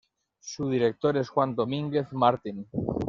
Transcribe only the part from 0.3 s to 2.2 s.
Su director es Juan Domínguez